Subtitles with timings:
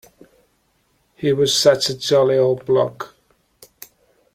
[1.13, 3.13] He was such a jolly old bloke.